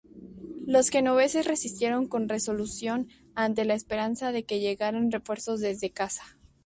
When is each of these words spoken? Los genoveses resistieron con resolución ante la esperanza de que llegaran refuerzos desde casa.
Los 0.65 0.89
genoveses 0.89 1.45
resistieron 1.45 2.07
con 2.07 2.27
resolución 2.27 3.07
ante 3.35 3.65
la 3.65 3.75
esperanza 3.75 4.31
de 4.31 4.45
que 4.47 4.59
llegaran 4.59 5.11
refuerzos 5.11 5.59
desde 5.59 5.91
casa. 5.91 6.23